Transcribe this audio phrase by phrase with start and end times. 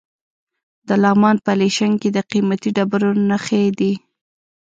[0.87, 3.93] د لغمان په علیشنګ کې د قیمتي ډبرو نښې دي.